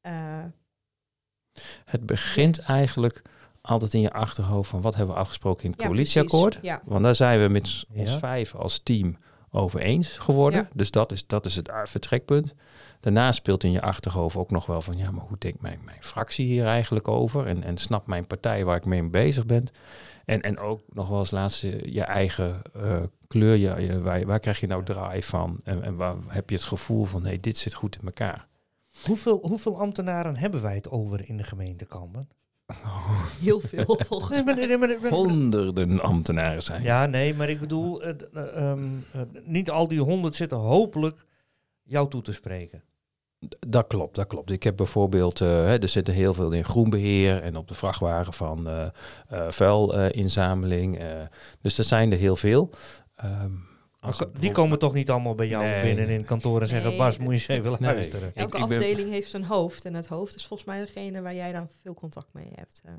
Eh, 0.00 0.44
Het 1.84 2.06
begint 2.06 2.58
eigenlijk 2.58 3.22
altijd 3.68 3.94
in 3.94 4.00
je 4.00 4.12
achterhoofd 4.12 4.70
van 4.70 4.80
wat 4.80 4.94
hebben 4.94 5.14
we 5.14 5.20
afgesproken 5.20 5.64
in 5.64 5.70
het 5.70 5.80
ja, 5.80 5.86
coalitieakkoord. 5.86 6.58
Ja, 6.62 6.82
Want 6.84 7.02
daar 7.02 7.14
zijn 7.14 7.42
we 7.42 7.48
met 7.48 7.62
ons 7.62 7.86
Ja. 7.92 8.18
vijf 8.18 8.54
als 8.54 8.80
team 8.82 9.16
over 9.50 9.80
eens 9.80 10.18
geworden. 10.18 10.60
Ja. 10.60 10.68
Dus 10.74 10.90
dat 10.90 11.12
is, 11.12 11.26
dat 11.26 11.46
is 11.46 11.56
het 11.56 11.70
vertrekpunt. 11.84 12.54
Daarna 13.00 13.32
speelt 13.32 13.64
in 13.64 13.70
je 13.70 13.80
achterhoofd 13.80 14.36
ook 14.36 14.50
nog 14.50 14.66
wel 14.66 14.82
van, 14.82 14.94
ja, 14.96 15.10
maar 15.10 15.24
hoe 15.24 15.38
denkt 15.38 15.60
mijn, 15.60 15.80
mijn 15.84 16.02
fractie 16.02 16.46
hier 16.46 16.66
eigenlijk 16.66 17.08
over? 17.08 17.46
En, 17.46 17.64
en 17.64 17.76
snapt 17.76 18.06
mijn 18.06 18.26
partij 18.26 18.64
waar 18.64 18.76
ik 18.76 18.84
mee 18.84 19.02
bezig 19.02 19.46
ben? 19.46 19.66
En, 20.24 20.40
en 20.40 20.58
ook 20.58 20.80
nog 20.92 21.08
wel 21.08 21.18
als 21.18 21.30
laatste 21.30 21.92
je 21.92 22.02
eigen 22.02 22.62
uh, 22.76 23.02
kleur, 23.26 23.56
je, 23.56 23.86
je, 23.86 24.00
waar, 24.00 24.26
waar 24.26 24.40
krijg 24.40 24.60
je 24.60 24.66
nou 24.66 24.84
draai 24.84 25.22
van? 25.22 25.60
En, 25.64 25.82
en 25.82 25.96
waar 25.96 26.16
heb 26.26 26.50
je 26.50 26.56
het 26.56 26.64
gevoel 26.64 27.04
van, 27.04 27.22
nee, 27.22 27.40
dit 27.40 27.56
zit 27.56 27.74
goed 27.74 27.96
in 28.00 28.06
elkaar? 28.06 28.46
Hoeveel, 29.04 29.38
hoeveel 29.42 29.80
ambtenaren 29.80 30.36
hebben 30.36 30.62
wij 30.62 30.74
het 30.74 30.90
over 30.90 31.28
in 31.28 31.36
de 31.36 31.44
gemeente 31.44 31.86
Kampen? 31.86 32.28
Heel 33.40 33.60
veel, 33.60 33.98
volgens 34.06 34.30
Nee, 34.36 34.44
maar- 34.44 34.54
mij. 34.54 34.66
nee, 34.66 34.78
maar- 34.78 34.88
nee, 34.88 34.98
maar- 34.98 35.10
Honderden 35.10 36.00
ambtenaren 36.00 36.62
zijn. 36.62 36.82
Ja, 36.82 37.06
nee, 37.06 37.34
maar 37.34 37.48
ik 37.48 37.60
bedoel, 37.60 38.02
eh, 38.02 38.10
eh, 38.34 38.70
ehm, 38.70 38.88
eh, 39.12 39.20
niet 39.44 39.70
al 39.70 39.88
die 39.88 40.00
honderd 40.00 40.34
zitten 40.34 40.58
hopelijk 40.58 41.24
jou 41.82 42.10
toe 42.10 42.22
te 42.22 42.32
spreken. 42.32 42.82
D- 43.48 43.56
Dat 43.68 43.86
klopt, 43.86 44.14
dat 44.14 44.26
klopt. 44.26 44.50
Ik 44.50 44.62
heb 44.62 44.76
bijvoorbeeld, 44.76 45.38
hè, 45.38 45.78
er 45.80 45.88
zitten 45.88 46.14
heel 46.14 46.34
veel 46.34 46.50
in 46.52 46.64
groenbeheer 46.64 47.42
en 47.42 47.56
op 47.56 47.68
de 47.68 47.74
vrachtwagen 47.74 48.32
van 48.32 48.68
eh 48.68 48.86
eh, 49.28 49.50
vuilinzameling. 49.50 50.98
eh, 50.98 51.06
dus 51.60 51.78
er 51.78 51.84
zijn 51.84 52.12
er 52.12 52.18
heel 52.18 52.36
veel. 52.36 52.70
Ehm, 53.14 53.50
als 54.08 54.22
die 54.40 54.50
komen 54.52 54.78
toch 54.78 54.94
niet 54.94 55.10
allemaal 55.10 55.34
bij 55.34 55.48
jou 55.48 55.64
Nee. 55.64 55.82
binnen 55.82 56.08
in 56.08 56.18
het 56.18 56.26
kantoor 56.26 56.60
en 56.60 56.68
zeggen, 56.68 56.88
Nee, 56.88 56.98
Bas, 56.98 57.18
moet 57.18 57.26
je 57.26 57.32
eens 57.32 57.48
even 57.48 57.70
Nee. 57.70 57.94
luisteren. 57.94 58.32
Elke 58.34 58.56
ik 58.56 58.62
afdeling 58.62 59.10
heeft 59.10 59.32
een 59.32 59.44
hoofd. 59.44 59.84
En 59.84 59.94
het 59.94 60.06
hoofd 60.06 60.34
is 60.34 60.46
volgens 60.46 60.68
mij 60.68 60.80
degene 60.80 61.20
waar 61.20 61.34
jij 61.34 61.52
dan 61.52 61.68
veel 61.82 61.94
contact 61.94 62.28
mee 62.32 62.48
hebt. 62.54 62.80
eh. 62.84 62.92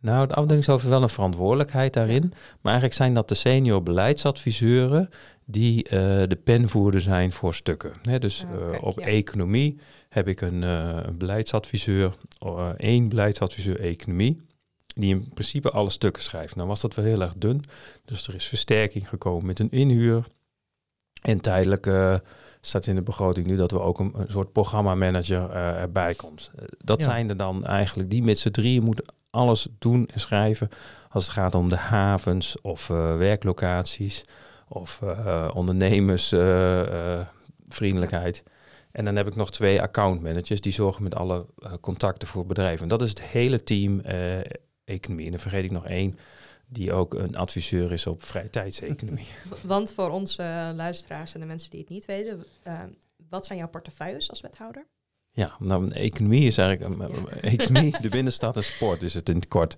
Nou, 0.00 0.26
de 0.26 0.34
afdelingshoofd 0.34 0.82
heeft 0.82 0.94
wel 0.94 1.02
een 1.02 1.08
verantwoordelijkheid 1.08 1.92
daarin. 1.92 2.22
Maar 2.32 2.72
eigenlijk 2.72 2.94
zijn 2.94 3.14
dat 3.14 3.28
de 3.28 3.34
senior 3.34 3.82
beleidsadviseuren 3.82 5.08
die 5.44 5.82
eh, 5.84 5.90
de 6.28 6.38
penvoerder 6.44 7.00
zijn 7.00 7.32
voor 7.32 7.54
stukken. 7.54 7.92
Hè, 8.02 8.18
dus 8.18 8.44
Ah, 8.44 8.54
eh, 8.62 8.70
kijk, 8.70 8.82
op 8.84 8.98
ja. 9.00 9.06
economie 9.06 9.78
heb 10.08 10.28
ik 10.28 10.40
een, 10.40 10.62
een 10.62 11.18
beleidsadviseur, 11.18 12.14
één 12.76 13.08
beleidsadviseur 13.08 13.80
economie, 13.80 14.40
die 14.86 15.08
in 15.14 15.28
principe 15.34 15.70
alle 15.70 15.90
stukken 15.90 16.22
schrijft. 16.22 16.56
Nou 16.56 16.68
was 16.68 16.80
dat 16.80 16.94
wel 16.94 17.04
heel 17.04 17.20
erg 17.22 17.34
dun, 17.36 17.62
dus 18.04 18.26
er 18.28 18.34
is 18.34 18.44
versterking 18.48 19.08
gekomen 19.08 19.46
met 19.46 19.58
een 19.58 19.70
inhuur. 19.70 20.24
En 21.22 21.40
tijdelijk 21.40 21.86
eh, 21.86 22.14
staat 22.60 22.86
in 22.86 22.94
de 22.94 23.02
begroting 23.02 23.46
nu 23.46 23.56
dat 23.56 23.70
we 23.70 23.80
ook 23.80 23.98
een, 23.98 24.12
een 24.16 24.30
soort 24.30 24.52
programmamanager 24.52 25.50
eh 25.50 25.80
erbij 25.80 26.14
komt. 26.14 26.50
Eh, 26.56 26.64
dat 26.78 26.98
Ja. 26.98 27.04
zijn 27.04 27.28
er 27.28 27.36
dan 27.36 27.64
eigenlijk 27.64 28.10
die 28.10 28.22
met 28.22 28.38
z'n 28.38 28.50
drieën 28.50 28.82
moeten 28.82 29.04
alles 29.30 29.66
doen 29.78 30.08
en 30.12 30.20
schrijven 30.20 30.68
als 31.10 31.24
het 31.24 31.32
gaat 31.32 31.54
om 31.54 31.68
de 31.68 31.76
havens 31.76 32.60
of 32.62 32.86
werklocaties 33.18 34.24
of 34.68 35.00
ondernemersvriendelijkheid. 35.54 38.42
en 38.92 39.04
dan 39.04 39.16
heb 39.16 39.26
ik 39.26 39.36
nog 39.36 39.50
twee 39.50 39.82
accountmanagers 39.82 40.60
die 40.60 40.72
zorgen 40.72 41.02
met 41.02 41.14
alle 41.14 41.46
contacten 41.80 42.28
voor 42.28 42.46
bedrijven. 42.46 42.82
En 42.82 42.88
dat 42.88 43.02
is 43.02 43.08
het 43.08 43.22
hele 43.22 43.62
team 43.62 44.00
economie. 44.84 45.24
En 45.24 45.30
dan 45.30 45.40
vergeet 45.40 45.64
ik 45.64 45.70
nog 45.70 45.86
één 45.86 46.18
die 46.68 46.92
ook 46.92 47.14
een 47.14 47.36
adviseur 47.36 47.92
is 47.92 48.06
op 48.06 48.22
vrije 48.24 48.50
tijdseconomie. 48.50 49.26
Want 49.62 49.92
voor 49.92 50.10
onze 50.10 50.42
eh, 50.42 50.70
luisteraars 50.74 51.34
en 51.34 51.40
de 51.40 51.46
mensen 51.46 51.70
die 51.70 51.80
het 51.80 51.88
niet 51.88 52.04
weten, 52.04 52.44
eh, 52.62 52.80
wat 53.28 53.46
zijn 53.46 53.58
jouw 53.58 53.68
portefeuilles 53.68 54.30
als 54.30 54.40
wethouder? 54.40 54.86
ja, 55.30 55.56
nou, 55.58 55.90
economie 55.90 56.46
is 56.46 56.58
eigenlijk 56.58 57.00
eh, 57.00 57.08
Ja. 57.08 57.40
economie, 57.58 57.94
de 58.00 58.08
binnenstad 58.08 58.56
en 58.56 58.64
sport 58.64 59.02
is 59.02 59.14
het 59.14 59.28
in 59.28 59.34
het 59.34 59.48
kort. 59.48 59.76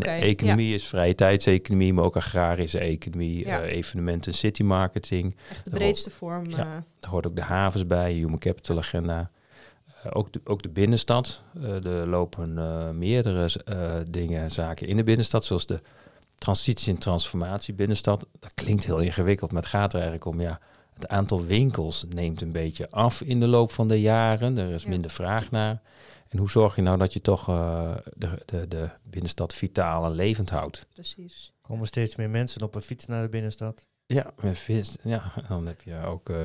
Economie 0.00 0.74
is 0.74 0.86
vrije 0.86 1.14
tijdseconomie, 1.14 1.92
maar 1.92 2.04
ook 2.04 2.16
agrarische 2.16 2.78
economie, 2.78 3.46
Ja. 3.46 3.62
evenementen, 3.62 4.34
city 4.34 4.62
marketing. 4.62 5.36
Echt 5.50 5.64
de 5.64 5.70
breedste 5.70 6.10
vorm. 6.10 6.50
Eh, 6.50 6.56
Daar 6.56 6.84
hoort 7.00 7.26
ook 7.26 7.36
de 7.36 7.42
havens 7.42 7.86
bij, 7.86 8.12
Human 8.12 8.38
Capital 8.38 8.78
Agenda. 8.78 9.30
Ook, 10.10 10.32
de, 10.32 10.40
ook 10.44 10.62
de 10.62 10.68
binnenstad. 10.68 11.42
Er 11.62 12.06
lopen 12.08 12.54
meerdere 12.98 13.50
dingen 14.10 14.40
en 14.42 14.50
zaken 14.50 14.86
in 14.86 14.96
de 14.96 15.02
binnenstad, 15.04 15.44
zoals 15.44 15.66
de 15.66 15.80
transitie 16.38 16.92
en 16.94 16.98
transformatie 16.98 17.74
binnenstad. 17.74 18.26
Dat 18.38 18.54
klinkt 18.54 18.84
heel 18.86 18.98
ingewikkeld, 18.98 19.52
maar 19.52 19.62
het 19.62 19.70
gaat 19.70 19.92
er 19.92 20.00
eigenlijk 20.00 20.24
om, 20.34 20.40
ja, 20.40 20.60
het 20.94 21.08
aantal 21.08 21.44
winkels 21.44 22.04
neemt 22.08 22.40
een 22.42 22.52
beetje 22.52 22.90
af 22.90 23.20
in 23.20 23.40
de 23.40 23.46
loop 23.46 23.72
van 23.72 23.88
de 23.88 24.00
jaren. 24.00 24.58
Er 24.58 24.70
is 24.70 24.82
Ja. 24.82 24.88
minder 24.88 25.10
vraag 25.10 25.50
naar. 25.50 25.82
En 26.28 26.38
hoe 26.38 26.50
zorg 26.50 26.76
je 26.76 26.82
nou 26.82 26.98
dat 26.98 27.12
je 27.12 27.20
toch 27.20 27.48
eh, 27.48 27.94
de, 28.14 28.42
de, 28.46 28.68
de 28.68 28.88
binnenstad 29.02 29.54
vitaal 29.54 30.04
en 30.04 30.12
levend 30.12 30.50
houdt? 30.50 30.86
precies. 30.92 31.52
Komen 31.62 31.86
steeds 31.86 32.16
meer 32.16 32.30
mensen 32.30 32.62
op 32.62 32.74
een 32.74 32.82
fiets 32.82 33.06
naar 33.06 33.22
de 33.22 33.28
binnenstad. 33.28 33.86
Ja, 34.06 34.30
met 34.42 34.58
vis, 34.58 34.96
ja, 35.02 35.32
dan 35.48 35.66
heb 35.66 35.82
je 35.82 36.00
ook 36.04 36.28
uh, 36.28 36.36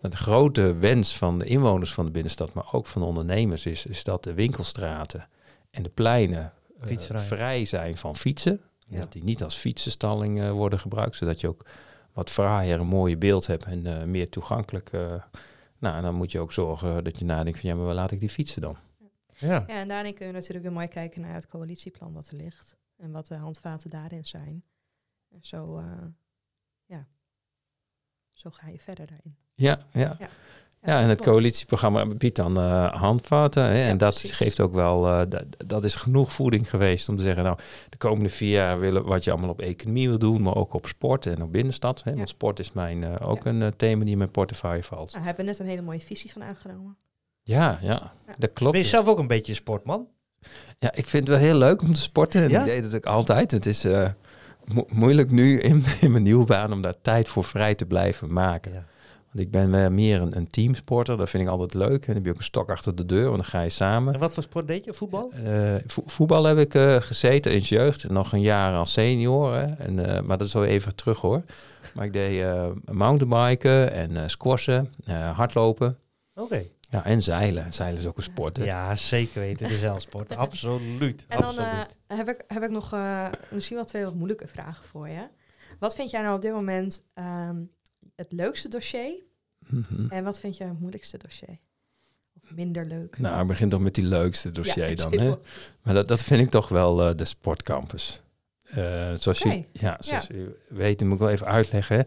de 0.00 0.16
grote 0.16 0.76
wens 0.76 1.16
van 1.16 1.38
de 1.38 1.44
inwoners 1.44 1.92
van 1.92 2.04
de 2.04 2.10
binnenstad, 2.10 2.52
maar 2.52 2.72
ook 2.72 2.86
van 2.86 3.00
de 3.00 3.06
ondernemers, 3.06 3.66
is, 3.66 3.86
is 3.86 4.04
dat 4.04 4.24
de 4.24 4.34
winkelstraten 4.34 5.28
en 5.70 5.82
de 5.82 5.88
pleinen 5.88 6.52
uh, 6.80 6.86
Fietsvrij. 6.86 7.20
vrij 7.20 7.64
zijn 7.64 7.96
van 7.96 8.16
fietsen. 8.16 8.60
Ja. 8.90 8.98
Dat 8.98 9.12
die 9.12 9.24
niet 9.24 9.42
als 9.42 9.56
fietsenstalling 9.56 10.38
uh, 10.38 10.50
worden 10.50 10.78
gebruikt, 10.78 11.16
zodat 11.16 11.40
je 11.40 11.48
ook 11.48 11.66
wat 12.12 12.30
fraaier 12.30 12.80
een 12.80 12.86
mooie 12.86 13.16
beeld 13.16 13.46
hebt 13.46 13.64
en 13.64 13.86
uh, 13.86 14.02
meer 14.02 14.28
toegankelijk. 14.28 14.90
nou, 15.78 15.96
en 15.96 16.02
dan 16.02 16.14
moet 16.14 16.32
je 16.32 16.40
ook 16.40 16.52
zorgen 16.52 17.04
dat 17.04 17.18
je 17.18 17.24
nadenkt 17.24 17.60
van 17.60 17.68
ja, 17.68 17.76
maar 17.76 17.84
waar 17.84 17.94
laat 17.94 18.10
ik 18.10 18.20
die 18.20 18.28
fietsen 18.28 18.60
dan? 18.60 18.76
Ja. 19.36 19.64
Ja, 19.66 19.66
en 19.66 19.88
daarin 19.88 20.14
kun 20.14 20.26
je 20.26 20.32
natuurlijk 20.32 20.64
weer 20.64 20.74
mooi 20.74 20.88
kijken 20.88 21.20
naar 21.20 21.34
het 21.34 21.46
coalitieplan 21.46 22.12
wat 22.12 22.28
er 22.28 22.36
ligt. 22.36 22.76
En 22.96 23.10
wat 23.10 23.26
de 23.26 23.34
handvaten 23.34 23.90
daarin 23.90 24.24
zijn. 24.24 24.64
En 25.28 25.38
zo, 25.42 25.78
uh, 25.78 25.84
ja, 26.84 27.06
zo 28.32 28.50
ga 28.50 28.68
je 28.68 28.78
verder 28.78 29.06
daarin. 29.06 29.36
Ja, 29.54 29.86
ja. 29.92 30.16
Ja. 30.18 30.28
Ja, 30.82 31.00
en 31.00 31.08
het 31.08 31.20
coalitieprogramma 31.20 32.06
biedt 32.06 32.36
dan 32.36 32.60
uh, 32.60 32.92
handvaten. 32.94 33.62
Hè, 33.64 33.78
Ja, 33.82 33.88
en 33.88 33.96
dat 33.98 34.10
precies. 34.14 34.30
geeft 34.36 34.60
ook 34.60 34.74
wel, 34.74 35.06
uh, 35.08 35.20
dat, 35.28 35.44
dat 35.66 35.84
is 35.84 35.94
genoeg 35.94 36.32
voeding 36.32 36.70
geweest 36.70 37.08
om 37.08 37.16
te 37.16 37.22
zeggen, 37.22 37.44
nou, 37.44 37.58
de 37.88 37.96
komende 37.96 38.28
vier 38.28 38.50
jaar 38.50 38.78
willen 38.80 39.04
wat 39.04 39.24
je 39.24 39.30
allemaal 39.30 39.50
op 39.50 39.60
economie 39.60 40.08
wil 40.08 40.18
doen, 40.18 40.42
maar 40.42 40.54
ook 40.54 40.74
op 40.74 40.86
sport 40.86 41.26
en 41.26 41.42
op 41.42 41.52
binnenstad. 41.52 42.02
Hè, 42.04 42.10
Ja. 42.10 42.16
Want 42.16 42.28
sport 42.28 42.58
is 42.58 42.72
mijn, 42.72 43.02
uh, 43.02 43.14
ook 43.28 43.44
Ja. 43.44 43.50
een 43.50 43.76
thema 43.76 44.02
die 44.02 44.12
in 44.12 44.18
mijn 44.18 44.30
portefeuille 44.30 44.82
valt. 44.82 45.08
Nou, 45.08 45.20
we 45.20 45.26
hebben 45.26 45.44
net 45.44 45.58
een 45.58 45.66
hele 45.66 45.82
mooie 45.82 46.00
visie 46.00 46.32
van 46.32 46.42
aangenomen. 46.42 46.96
Ja, 47.42 47.78
ja, 47.82 47.88
Ja. 48.26 48.34
dat 48.38 48.52
klopt. 48.52 48.72
Ben 48.72 48.80
je 48.80 48.86
zelf 48.88 49.06
ook 49.06 49.18
een 49.18 49.26
beetje 49.26 49.54
sportman? 49.54 50.06
Ja, 50.78 50.92
ik 50.94 51.06
vind 51.06 51.26
het 51.26 51.36
wel 51.36 51.46
heel 51.46 51.58
leuk 51.58 51.82
om 51.82 51.94
te 51.94 52.00
sporten. 52.00 52.42
En 52.42 52.50
Ja? 52.50 52.60
ik 52.60 52.66
deed 52.66 52.84
het 52.84 52.94
ook 52.94 53.06
altijd. 53.06 53.50
Het 53.50 53.66
is 53.66 53.84
eh, 53.84 54.08
mo- 54.64 54.86
moeilijk 54.92 55.30
nu 55.30 55.60
in, 55.60 55.84
in 56.00 56.10
mijn 56.10 56.22
nieuwe 56.22 56.44
baan 56.44 56.72
om 56.72 56.82
daar 56.82 57.00
tijd 57.02 57.28
voor 57.28 57.44
vrij 57.44 57.74
te 57.74 57.86
blijven 57.86 58.32
maken. 58.32 58.86
Want 59.32 59.44
ik 59.44 59.50
ben 59.50 59.94
meer 59.94 60.20
een, 60.20 60.36
een 60.36 60.50
teamsporter. 60.50 61.16
Dat 61.16 61.30
vind 61.30 61.44
ik 61.44 61.48
altijd 61.50 61.74
leuk. 61.74 62.00
En 62.00 62.06
dan 62.06 62.14
heb 62.14 62.24
je 62.24 62.30
ook 62.30 62.36
een 62.38 62.44
stok 62.44 62.70
achter 62.70 62.94
de 62.96 63.06
deur, 63.06 63.24
want 63.24 63.36
dan 63.36 63.44
ga 63.44 63.60
je 63.60 63.68
samen. 63.68 64.14
En 64.14 64.20
wat 64.20 64.32
voor 64.32 64.42
sport 64.42 64.68
deed 64.68 64.84
je? 64.84 64.92
Voetbal? 64.94 65.32
Eh, 65.44 65.74
vo- 65.86 66.02
voetbal 66.06 66.44
heb 66.44 66.58
ik 66.58 66.74
eh, 66.74 66.96
gezeten 66.96 67.52
in 67.52 67.58
jeugd. 67.58 68.04
En 68.04 68.12
nog 68.12 68.32
een 68.32 68.40
jaar 68.40 68.74
als 68.76 68.92
senior. 68.92 69.54
Hè. 69.54 69.64
En, 69.66 70.14
eh, 70.16 70.22
maar 70.22 70.38
dat 70.38 70.46
is 70.46 70.52
wel 70.52 70.64
even 70.64 70.94
terug 70.94 71.18
hoor. 71.20 71.42
Maar 71.94 72.04
ik 72.04 72.12
deed 72.12 72.40
eh, 72.42 72.66
mountainbiken 72.92 73.92
en 73.92 74.16
eh 74.16 74.22
squashen, 74.26 74.92
eh, 75.04 75.30
hardlopen. 75.36 75.98
Oké. 76.34 76.62
Ja, 76.90 77.04
en 77.04 77.22
zeilen. 77.22 77.72
Zeilen 77.72 77.98
is 78.00 78.06
ook 78.06 78.16
een 78.16 78.22
sport. 78.22 78.56
Hè. 78.56 78.64
Ja, 78.64 78.96
zeker 78.96 79.40
weten. 79.40 79.68
De 79.68 79.76
zeilsport. 79.76 80.36
Absoluut. 80.36 81.24
En 81.28 81.38
dan 81.40 81.46
Absoluut. 81.48 81.96
heb, 82.06 82.28
ik, 82.28 82.44
heb 82.46 82.62
ik 82.62 82.70
nog 82.70 82.92
eh, 82.92 83.26
misschien 83.50 83.76
wel 83.76 83.84
twee 83.84 84.04
wat 84.04 84.14
moeilijke 84.14 84.46
vragen 84.46 84.84
voor 84.84 85.08
je. 85.08 85.22
Wat 85.78 85.94
vind 85.94 86.10
jij 86.10 86.22
nou 86.22 86.34
op 86.34 86.42
dit 86.42 86.52
moment 86.52 87.02
ehm, 87.14 87.56
het 88.20 88.32
leukste 88.32 88.68
dossier? 88.68 89.22
Mhm. 89.66 90.06
En 90.08 90.24
wat 90.24 90.40
vind 90.40 90.56
jij 90.56 90.66
het 90.66 90.80
moeilijkste 90.80 91.18
dossier? 91.18 91.58
Of 92.42 92.54
minder 92.54 92.86
leuk? 92.86 93.18
Nou, 93.18 93.40
ik 93.40 93.46
begin 93.46 93.68
toch 93.68 93.80
met 93.80 93.94
die 93.94 94.04
leukste 94.04 94.50
dossier 94.50 94.88
Ja, 94.88 94.94
dan. 94.94 95.12
Hè? 95.12 95.34
Maar 95.82 95.94
dat, 95.94 96.08
dat 96.08 96.22
vind 96.22 96.40
ik 96.40 96.50
toch 96.50 96.68
wel 96.68 97.08
eh, 97.08 97.16
de 97.16 97.24
sportcampus. 97.24 98.22
Eh, 98.64 99.12
zoals, 99.14 99.38
je, 99.38 99.64
ja, 99.72 99.96
zoals 100.00 100.30
u 100.30 100.56
weet, 100.68 101.00
moet 101.04 101.12
ik 101.12 101.18
wel 101.18 101.30
even 101.30 101.46
uitleggen. 101.46 101.96
Hè. 101.96 102.02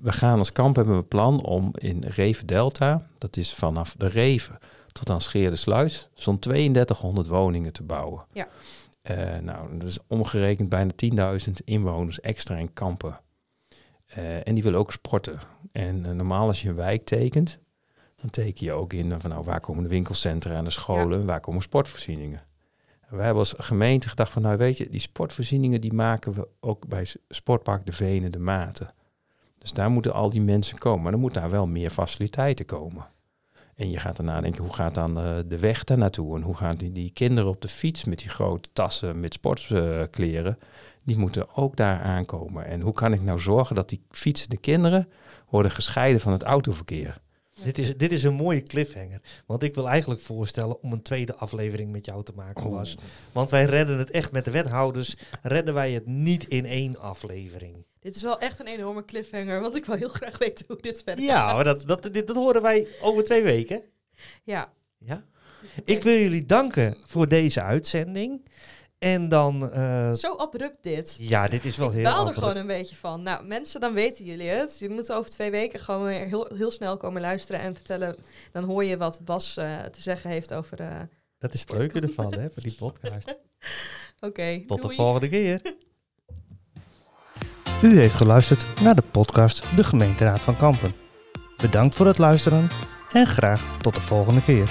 We 0.00 0.12
gaan 0.12 0.38
als 0.38 0.52
kamp 0.52 0.76
hebben 0.76 0.94
we 0.94 1.00
een 1.00 1.08
plan 1.08 1.44
om 1.44 1.70
in 1.78 2.02
Reven 2.06 2.46
Delta, 2.46 3.06
dat 3.18 3.36
is 3.36 3.54
vanaf 3.54 3.94
de 3.98 4.06
Reven 4.06 4.58
tot 4.92 5.10
aan 5.10 5.20
Scheerde 5.20 5.56
Sluis, 5.56 6.08
zo'n 6.14 6.38
3200 6.38 7.26
woningen 7.26 7.72
te 7.72 7.82
bouwen. 7.82 8.24
Ja. 8.32 8.48
Eh, 9.02 9.38
nou, 9.38 9.78
dat 9.78 9.88
is 9.88 9.98
omgerekend 10.06 10.68
bijna 10.68 10.90
10.000 11.46 11.52
inwoners 11.64 12.20
extra 12.20 12.56
in 12.56 12.72
kampen. 12.72 13.20
Eh, 14.14 14.46
en 14.46 14.54
die 14.54 14.62
willen 14.62 14.78
ook 14.78 14.92
sporten. 14.92 15.38
En 15.72 16.06
eh, 16.06 16.12
normaal 16.12 16.46
als 16.46 16.62
je 16.62 16.68
een 16.68 16.74
wijk 16.74 17.04
tekent, 17.04 17.58
dan 18.16 18.30
teken 18.30 18.66
je 18.66 18.72
ook 18.72 18.92
in 18.92 19.12
eh, 19.12 19.18
van 19.20 19.30
nou, 19.30 19.44
waar 19.44 19.60
komen 19.60 19.82
de 19.82 19.88
winkelcentra 19.88 20.54
en 20.54 20.64
de 20.64 20.70
scholen, 20.70 21.26
waar 21.26 21.40
komen 21.40 21.62
sportvoorzieningen. 21.62 22.42
En 23.00 23.16
wij 23.16 23.24
hebben 23.24 23.42
als 23.42 23.54
gemeente 23.56 24.08
gedacht 24.08 24.32
van 24.32 24.42
nou 24.42 24.56
weet 24.56 24.76
je, 24.76 24.88
die 24.88 25.00
sportvoorzieningen 25.00 25.80
die 25.80 25.92
maken 25.92 26.32
we 26.32 26.48
ook 26.60 26.86
bij 26.86 27.06
Sportpark 27.28 27.86
de 27.86 27.92
Venen 27.92 28.32
de 28.32 28.38
Maten. 28.38 28.94
Dus 29.58 29.72
daar 29.72 29.90
moeten 29.90 30.12
al 30.12 30.30
die 30.30 30.40
mensen 30.40 30.78
komen. 30.78 31.02
Maar 31.02 31.12
dan 31.12 31.20
moet 31.20 31.34
daar 31.34 31.50
wel 31.50 31.66
meer 31.66 31.90
faciliteiten 31.90 32.64
komen. 32.64 33.06
En 33.74 33.90
je 33.90 33.98
gaat 33.98 34.16
daarna 34.16 34.40
denken, 34.40 34.64
hoe 34.64 34.74
gaat 34.74 34.94
dan 34.94 35.14
de 35.48 35.58
weg 35.58 35.84
daar 35.84 35.98
naartoe? 35.98 36.36
En 36.36 36.42
hoe 36.42 36.56
gaan 36.56 36.76
die, 36.76 36.92
die 36.92 37.10
kinderen 37.10 37.50
op 37.50 37.60
de 37.60 37.68
fiets 37.68 38.04
met 38.04 38.18
die 38.18 38.28
grote 38.28 38.68
tassen 38.72 39.20
met 39.20 39.34
sportkleren? 39.34 40.58
Die 41.04 41.16
moeten 41.18 41.56
ook 41.56 41.76
daar 41.76 42.00
aankomen. 42.00 42.66
En 42.66 42.80
hoe 42.80 42.94
kan 42.94 43.12
ik 43.12 43.22
nou 43.22 43.38
zorgen 43.40 43.74
dat 43.74 43.88
die 43.88 44.02
fietsende 44.10 44.56
kinderen 44.56 45.08
worden 45.48 45.70
gescheiden 45.70 46.20
van 46.20 46.32
het 46.32 46.42
autoverkeer? 46.42 47.20
Dit 47.64 47.78
is, 47.78 47.96
dit 47.96 48.12
is 48.12 48.22
een 48.22 48.34
mooie 48.34 48.62
cliffhanger. 48.62 49.20
Want 49.46 49.62
ik 49.62 49.74
wil 49.74 49.88
eigenlijk 49.88 50.20
voorstellen 50.20 50.82
om 50.82 50.92
een 50.92 51.02
tweede 51.02 51.34
aflevering 51.34 51.92
met 51.92 52.06
jou 52.06 52.24
te 52.24 52.32
maken, 52.36 52.64
Oh. 52.64 52.70
was. 52.72 52.96
Want 53.32 53.50
wij 53.50 53.64
redden 53.64 53.98
het 53.98 54.10
echt 54.10 54.32
met 54.32 54.44
de 54.44 54.50
wethouders. 54.50 55.16
Redden 55.42 55.74
wij 55.74 55.92
het 55.92 56.06
niet 56.06 56.44
in 56.48 56.66
één 56.66 56.98
aflevering. 56.98 57.86
Dit 58.00 58.16
is 58.16 58.22
wel 58.22 58.38
echt 58.38 58.60
een 58.60 58.66
enorme 58.66 59.04
cliffhanger, 59.04 59.60
want 59.60 59.76
ik 59.76 59.84
wil 59.84 59.94
heel 59.96 60.08
graag 60.08 60.38
weten 60.38 60.64
hoe 60.68 60.76
dit 60.80 61.02
verder 61.04 61.24
Ja, 61.24 61.46
gaat. 61.46 61.54
maar 61.54 61.64
dat, 61.64 61.86
dat, 61.86 62.02
dit, 62.12 62.26
dat 62.26 62.36
horen 62.36 62.62
wij 62.62 62.88
over 63.00 63.24
twee 63.24 63.42
weken. 63.42 63.82
Ja. 64.42 64.72
Ja. 64.98 65.24
Ik 65.84 66.02
wil 66.02 66.18
jullie 66.18 66.46
danken 66.46 66.96
voor 67.04 67.28
deze 67.28 67.62
uitzending. 67.62 68.46
En 69.02 69.28
dan... 69.28 69.70
eh, 69.72 70.12
Zo 70.12 70.34
abrupt 70.36 70.78
dit. 70.82 71.16
ja, 71.20 71.48
dit 71.48 71.64
is 71.64 71.76
wel 71.76 71.88
ik 71.88 71.94
heel 71.94 72.02
baal 72.04 72.12
er 72.14 72.18
abrupt. 72.20 72.38
gewoon 72.38 72.56
een 72.56 72.66
beetje 72.66 72.96
van. 72.96 73.22
Nou, 73.22 73.44
mensen, 73.46 73.80
dan 73.80 73.92
weten 73.92 74.24
jullie 74.24 74.48
het. 74.48 74.78
Je 74.78 74.88
moet 74.88 75.12
over 75.12 75.30
twee 75.30 75.50
weken 75.50 75.80
gewoon 75.80 76.04
weer 76.04 76.26
heel, 76.26 76.50
heel 76.54 76.70
snel 76.70 76.96
komen 76.96 77.20
luisteren 77.20 77.60
en 77.60 77.74
vertellen. 77.74 78.16
Dan 78.52 78.64
hoor 78.64 78.84
je 78.84 78.96
wat 78.96 79.20
Bas 79.24 79.56
eh, 79.56 79.80
te 79.82 80.00
zeggen 80.02 80.30
heeft 80.30 80.54
over... 80.54 80.80
eh, 80.80 81.00
Dat 81.38 81.54
is 81.54 81.60
het 81.60 81.72
leuke 81.72 82.00
ervan, 82.00 82.32
hè, 82.34 82.50
van 82.50 82.62
die 82.62 82.74
podcast. 82.74 83.34
Oké, 84.20 84.62
Tot 84.66 84.82
de 84.82 84.90
volgende 84.90 85.28
keer. 85.28 85.74
U 87.82 87.98
heeft 87.98 88.14
geluisterd 88.14 88.80
naar 88.80 88.94
de 88.94 89.02
podcast 89.10 89.76
De 89.76 89.84
Gemeenteraad 89.84 90.40
van 90.40 90.56
Kampen. 90.56 90.94
Bedankt 91.56 91.94
voor 91.94 92.06
het 92.06 92.18
luisteren 92.18 92.68
en 93.12 93.26
graag 93.26 93.80
tot 93.80 93.94
de 93.94 94.00
volgende 94.00 94.42
keer. 94.42 94.70